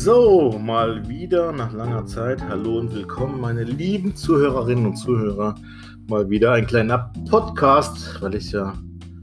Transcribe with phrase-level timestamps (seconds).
[0.00, 2.40] So, mal wieder nach langer Zeit.
[2.48, 5.56] Hallo und willkommen, meine lieben Zuhörerinnen und Zuhörer.
[6.06, 8.74] Mal wieder ein kleiner Podcast, weil ich es ja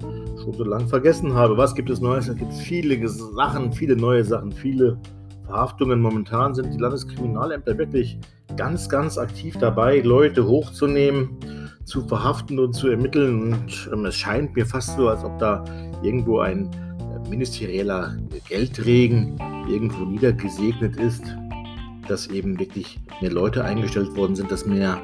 [0.00, 1.56] schon so lange vergessen habe.
[1.56, 2.28] Was gibt es Neues?
[2.28, 4.96] Es gibt viele Sachen, viele neue Sachen, viele
[5.44, 6.00] Verhaftungen.
[6.00, 8.20] Momentan sind die Landeskriminalämter wirklich
[8.56, 11.30] ganz, ganz aktiv dabei, Leute hochzunehmen,
[11.84, 13.54] zu verhaften und zu ermitteln.
[13.54, 15.64] Und ähm, es scheint mir fast so, als ob da
[16.04, 16.70] irgendwo ein
[17.30, 18.16] ministerieller
[18.48, 19.38] Geldregen
[19.68, 21.22] irgendwo niedergesegnet ist,
[22.08, 25.00] dass eben wirklich mehr Leute eingestellt worden sind, dass mehr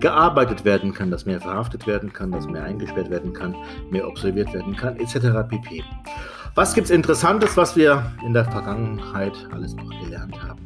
[0.00, 3.54] gearbeitet werden kann, dass mehr verhaftet werden kann, dass mehr eingesperrt werden kann,
[3.90, 5.16] mehr observiert werden kann, etc.
[5.48, 5.82] pp.
[6.54, 10.60] Was gibt es Interessantes, was wir in der Vergangenheit alles noch gelernt haben?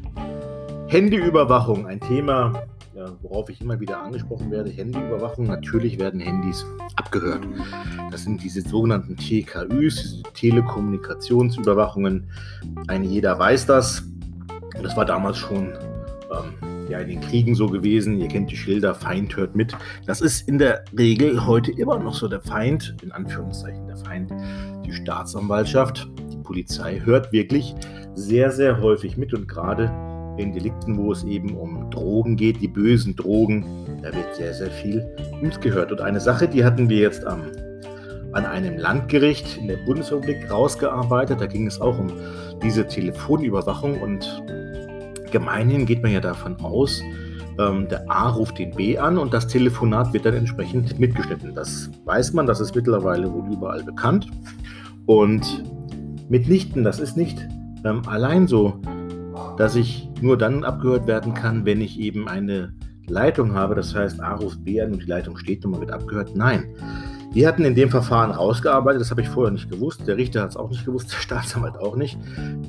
[0.87, 2.63] Handyüberwachung, ein Thema,
[3.23, 5.47] worauf ich immer wieder angesprochen werde, Handyüberwachung.
[5.47, 6.65] Natürlich werden Handys
[6.97, 7.47] abgehört.
[8.11, 12.29] Das sind diese sogenannten TKÜs, diese Telekommunikationsüberwachungen.
[12.89, 14.03] Ein jeder weiß das.
[14.83, 15.73] Das war damals schon
[16.33, 18.19] ähm, ja, in den Kriegen so gewesen.
[18.21, 19.77] Ihr kennt die Schilder, Feind hört mit.
[20.07, 22.29] Das ist in der Regel heute immer noch so.
[22.29, 24.33] Der Feind, in Anführungszeichen der Feind,
[24.85, 27.75] die Staatsanwaltschaft, die Polizei hört wirklich
[28.15, 30.10] sehr, sehr häufig mit und gerade
[30.41, 33.65] in Delikten, wo es eben um Drogen geht, die bösen Drogen,
[34.03, 35.05] da wird sehr, sehr viel
[35.41, 35.93] mitgehört.
[35.93, 37.43] Und eine Sache, die hatten wir jetzt am,
[38.33, 41.41] an einem Landgericht in der Bundesrepublik rausgearbeitet.
[41.41, 42.13] Da ging es auch um
[42.63, 44.43] diese Telefonüberwachung und
[45.31, 47.03] gemeinhin geht man ja davon aus,
[47.59, 51.55] ähm, der A ruft den B an und das Telefonat wird dann entsprechend mitgeschnitten.
[51.55, 54.27] Das weiß man, das ist mittlerweile wohl überall bekannt.
[55.07, 55.65] Und
[56.29, 57.47] mitnichten, das ist nicht
[57.85, 58.81] ähm, allein so
[59.61, 62.73] dass ich nur dann abgehört werden kann, wenn ich eben eine
[63.07, 63.75] Leitung habe.
[63.75, 66.35] Das heißt, A ruft B an und die Leitung steht und man wird abgehört.
[66.35, 66.65] Nein.
[67.35, 70.51] Wir hatten in dem Verfahren rausgearbeitet, das habe ich vorher nicht gewusst, der Richter hat
[70.51, 72.19] es auch nicht gewusst, der Staatsanwalt auch nicht,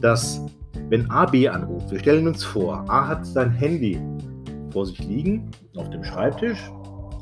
[0.01, 0.45] dass
[0.89, 3.97] wenn A B anruft, wir stellen uns vor, A hat sein Handy
[4.71, 6.59] vor sich liegen, auf dem Schreibtisch,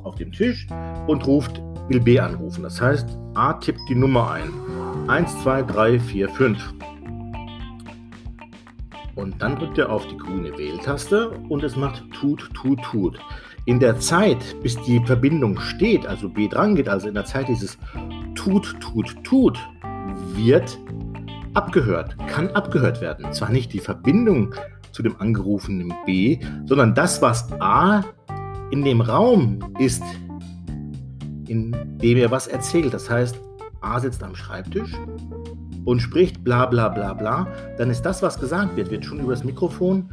[0.03, 0.65] auf dem Tisch
[1.05, 2.63] und ruft, will B anrufen.
[2.63, 4.49] Das heißt, A tippt die Nummer ein.
[5.07, 6.73] 1, 2, 3, 4, 5.
[9.19, 13.19] Und dann drückt er auf die grüne Wähltaste und es macht tut, tut, tut.
[13.65, 17.49] In der Zeit, bis die Verbindung steht, also B dran geht, also in der Zeit
[17.49, 17.77] dieses
[18.33, 19.59] tut, tut, tut,
[20.33, 20.79] wird
[21.53, 23.31] abgehört, kann abgehört werden.
[23.33, 24.55] Zwar nicht die Verbindung
[24.93, 28.03] zu dem angerufenen B, sondern das, was A
[28.71, 30.03] in dem Raum ist,
[31.47, 32.93] in dem er was erzählt.
[32.93, 33.39] Das heißt,
[33.81, 34.93] A sitzt am Schreibtisch
[35.85, 37.47] und spricht bla bla bla bla,
[37.77, 40.09] dann ist das, was gesagt wird, wird schon über das Mikrofon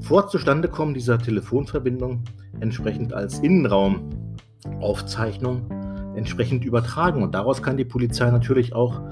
[0.00, 2.22] vor Zustandekommen dieser Telefonverbindung
[2.60, 5.68] entsprechend als Innenraumaufzeichnung
[6.14, 7.22] entsprechend übertragen.
[7.22, 9.02] Und daraus kann die Polizei natürlich auch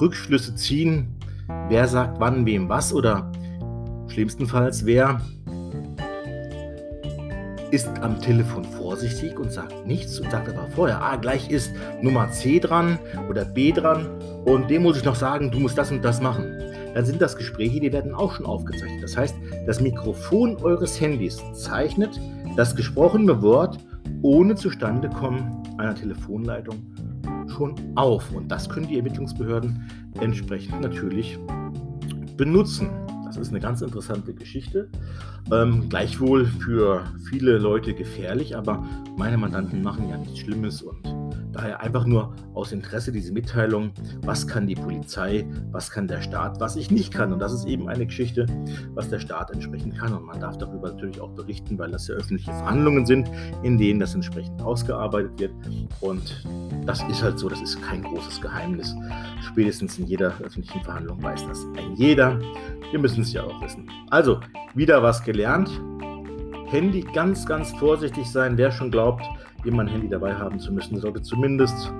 [0.00, 1.16] Rückschlüsse ziehen,
[1.68, 3.32] wer sagt wann wem was oder
[4.08, 5.20] schlimmstenfalls wer
[7.70, 11.72] ist am Telefon vorsichtig und sagt nichts und sagt aber vorher, ah, gleich ist
[12.02, 14.06] Nummer C dran oder B dran
[14.44, 16.44] und dem muss ich noch sagen, du musst das und das machen.
[16.92, 19.02] Dann sind das Gespräche, die werden auch schon aufgezeichnet.
[19.02, 19.34] Das heißt,
[19.66, 22.20] das Mikrofon eures Handys zeichnet
[22.54, 23.78] das gesprochene Wort
[24.20, 26.76] ohne Zustandekommen einer Telefonleitung
[27.48, 28.30] schon auf.
[28.30, 29.88] Und das können die Ermittlungsbehörden
[30.20, 31.38] entsprechend natürlich
[32.36, 32.90] benutzen.
[33.36, 34.88] Das ist eine ganz interessante Geschichte.
[35.50, 41.02] Ähm, gleichwohl für viele Leute gefährlich, aber meine Mandanten machen ja nichts Schlimmes und
[41.52, 43.92] Daher einfach nur aus Interesse diese Mitteilung,
[44.22, 47.32] was kann die Polizei, was kann der Staat, was ich nicht kann.
[47.32, 48.46] Und das ist eben eine Geschichte,
[48.94, 50.14] was der Staat entsprechend kann.
[50.14, 53.30] Und man darf darüber natürlich auch berichten, weil das ja öffentliche Verhandlungen sind,
[53.62, 55.52] in denen das entsprechend ausgearbeitet wird.
[56.00, 56.44] Und
[56.86, 58.94] das ist halt so, das ist kein großes Geheimnis.
[59.42, 62.38] Spätestens in jeder öffentlichen Verhandlung weiß das ein jeder.
[62.90, 63.88] Wir müssen es ja auch wissen.
[64.10, 64.40] Also,
[64.74, 65.70] wieder was gelernt.
[66.66, 68.56] Handy ganz, ganz vorsichtig sein.
[68.56, 69.22] Wer schon glaubt,
[69.64, 71.92] immer ein Handy dabei haben zu müssen, sollte zumindest,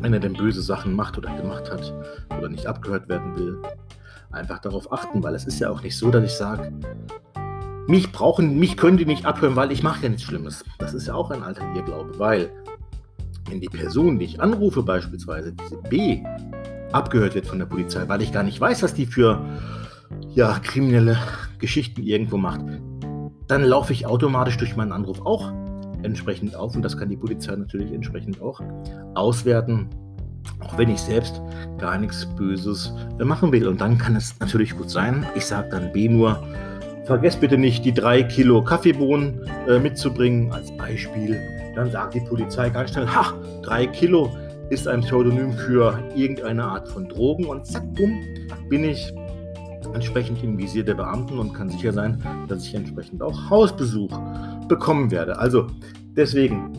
[0.00, 1.92] wenn er denn böse Sachen macht oder gemacht hat
[2.38, 3.58] oder nicht abgehört werden will,
[4.30, 6.72] einfach darauf achten, weil es ist ja auch nicht so, dass ich sage,
[7.86, 10.64] mich brauchen, mich können die nicht abhören, weil ich mache ja nichts Schlimmes.
[10.78, 12.50] Das ist ja auch ein alter Irrglaube, weil
[13.48, 16.22] wenn die Person, die ich anrufe beispielsweise, diese B,
[16.92, 19.44] abgehört wird von der Polizei, weil ich gar nicht weiß, was die für
[20.34, 21.18] ja, kriminelle
[21.58, 22.60] Geschichten irgendwo macht,
[23.48, 25.52] dann laufe ich automatisch durch meinen Anruf auch
[26.02, 28.60] entsprechend auf und das kann die Polizei natürlich entsprechend auch
[29.14, 29.88] auswerten,
[30.60, 31.40] auch wenn ich selbst
[31.78, 33.66] gar nichts Böses machen will.
[33.68, 36.42] Und dann kann es natürlich gut sein, ich sage dann B nur,
[37.04, 41.38] vergesst bitte nicht die drei Kilo Kaffeebohnen äh, mitzubringen als Beispiel.
[41.74, 44.30] Dann sagt die Polizei ganz schnell, ha, drei Kilo
[44.70, 48.18] ist ein Pseudonym für irgendeine Art von Drogen und zack, bumm,
[48.68, 49.12] bin ich
[49.94, 54.10] entsprechend im Visier der Beamten und kann sicher sein, dass ich entsprechend auch Hausbesuch
[54.72, 55.38] bekommen werde.
[55.38, 55.66] Also
[56.16, 56.72] deswegen,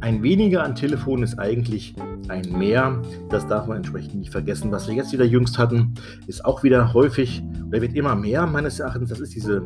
[0.00, 1.94] ein weniger an Telefon ist eigentlich
[2.28, 3.00] ein Mehr.
[3.28, 4.72] Das darf man entsprechend nicht vergessen.
[4.72, 5.94] Was wir jetzt wieder jüngst hatten,
[6.26, 9.62] ist auch wieder häufig, oder wird immer mehr meines Erachtens, das ist diese,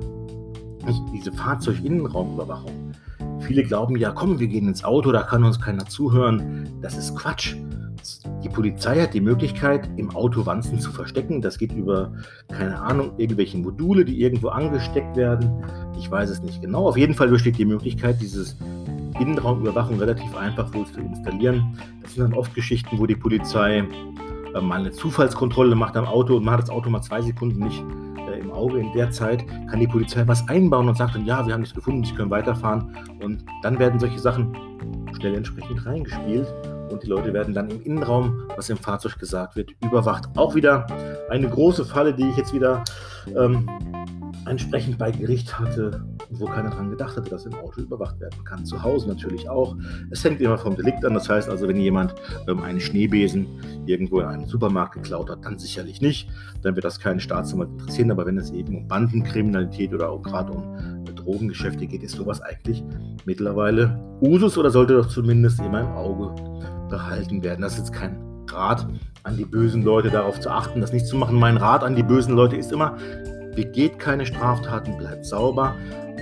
[1.14, 2.92] diese Fahrzeuginnenraumüberwachung.
[3.40, 6.68] Viele glauben ja, komm, wir gehen ins Auto, da kann uns keiner zuhören.
[6.82, 7.56] Das ist Quatsch.
[8.44, 11.40] Die Polizei hat die Möglichkeit, im Auto Wanzen zu verstecken.
[11.40, 12.12] Das geht über,
[12.48, 15.64] keine Ahnung, irgendwelche Module, die irgendwo angesteckt werden.
[15.98, 16.86] Ich weiß es nicht genau.
[16.86, 18.58] Auf jeden Fall besteht die Möglichkeit, dieses
[19.18, 21.78] Innenraumüberwachung relativ einfach wohl zu installieren.
[22.02, 23.78] Das sind dann oft Geschichten, wo die Polizei
[24.54, 27.64] äh, mal eine Zufallskontrolle macht am Auto und man hat das Auto mal zwei Sekunden
[27.64, 27.82] nicht
[28.28, 28.78] äh, im Auge.
[28.78, 31.74] In der Zeit kann die Polizei was einbauen und sagt dann, ja, wir haben nichts
[31.74, 32.94] gefunden, Sie können weiterfahren.
[33.22, 34.54] Und dann werden solche Sachen
[35.14, 36.52] schnell entsprechend reingespielt
[36.90, 40.28] und die Leute werden dann im Innenraum, was im Fahrzeug gesagt wird, überwacht.
[40.36, 40.86] Auch wieder
[41.30, 42.84] eine große Falle, die ich jetzt wieder
[43.36, 43.68] ähm,
[44.46, 48.64] entsprechend bei Gericht hatte, wo keiner dran gedacht hatte, dass im Auto überwacht werden kann.
[48.64, 49.76] Zu Hause natürlich auch.
[50.10, 51.14] Es hängt immer vom Delikt an.
[51.14, 52.14] Das heißt also, wenn jemand
[52.48, 53.46] ähm, einen Schneebesen
[53.86, 56.28] irgendwo in einem Supermarkt geklaut hat, dann sicherlich nicht.
[56.62, 58.10] Dann wird das keinen Staatsanwalt interessieren.
[58.10, 62.84] Aber wenn es eben um Bandenkriminalität oder auch gerade um Drogengeschäfte geht, ist sowas eigentlich
[63.24, 66.34] mittlerweile Usus oder sollte doch zumindest immer im Auge
[66.88, 67.62] behalten werden.
[67.62, 68.18] Das ist jetzt kein
[68.50, 68.86] Rat
[69.22, 71.38] an die bösen Leute, darauf zu achten, das nicht zu machen.
[71.38, 72.96] Mein Rat an die bösen Leute ist immer,
[73.54, 75.74] begeht keine Straftaten, bleibt sauber,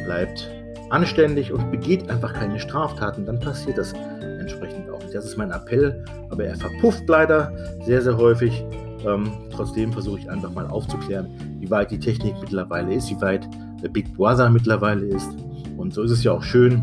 [0.04, 0.50] bleibt
[0.90, 3.94] anständig und begeht einfach keine Straftaten, dann passiert das
[4.40, 7.52] entsprechend auch Das ist mein Appell, aber er verpufft leider
[7.84, 8.64] sehr, sehr häufig.
[9.06, 11.26] Ähm, trotzdem versuche ich einfach mal aufzuklären,
[11.58, 13.48] wie weit die Technik mittlerweile ist, wie weit
[13.92, 15.30] Big Brother mittlerweile ist.
[15.76, 16.82] Und so ist es ja auch schön,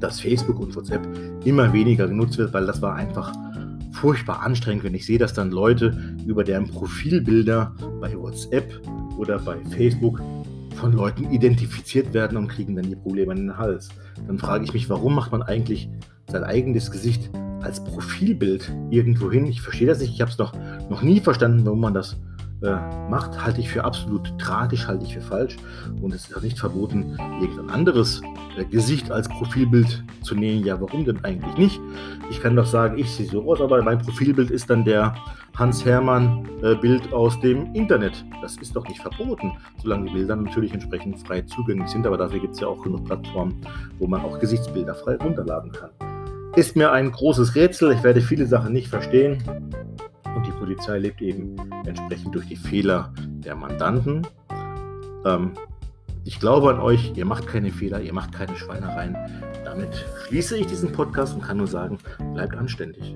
[0.00, 1.02] dass Facebook und WhatsApp
[1.44, 3.32] immer weniger genutzt wird, weil das war einfach
[3.92, 5.96] furchtbar anstrengend, wenn ich sehe, dass dann Leute
[6.26, 8.70] über deren Profilbilder bei WhatsApp
[9.18, 10.20] oder bei Facebook
[10.76, 13.88] von Leuten identifiziert werden und kriegen dann die Probleme in den Hals.
[14.26, 15.88] Dann frage ich mich, warum macht man eigentlich
[16.30, 17.30] sein eigenes Gesicht
[17.62, 19.46] als Profilbild irgendwo hin?
[19.46, 20.52] Ich verstehe das nicht, ich habe es noch,
[20.90, 22.16] noch nie verstanden, warum man das
[22.64, 22.76] äh,
[23.10, 25.56] macht, halte ich für absolut tragisch, halte ich für falsch.
[26.00, 28.22] Und es ist auch nicht verboten, irgendein anderes
[28.56, 30.64] äh, Gesicht als Profilbild zu nehmen.
[30.64, 31.80] Ja, warum denn eigentlich nicht?
[32.30, 35.14] Ich kann doch sagen, ich sehe so aus, aber mein Profilbild ist dann der
[35.56, 38.24] Hans-Hermann-Bild äh, aus dem Internet.
[38.42, 39.52] Das ist doch nicht verboten,
[39.82, 42.06] solange die Bilder natürlich entsprechend frei zugänglich sind.
[42.06, 43.60] Aber dafür gibt es ja auch genug Plattformen,
[43.98, 45.90] wo man auch Gesichtsbilder frei runterladen kann.
[46.56, 47.92] Ist mir ein großes Rätsel.
[47.92, 49.42] Ich werde viele Sachen nicht verstehen.
[50.64, 54.26] Polizei lebt eben entsprechend durch die Fehler der Mandanten.
[55.26, 55.52] Ähm,
[56.24, 59.14] ich glaube an euch, ihr macht keine Fehler, ihr macht keine Schweinereien.
[59.62, 59.90] Damit
[60.26, 61.98] schließe ich diesen Podcast und kann nur sagen,
[62.32, 63.14] bleibt anständig.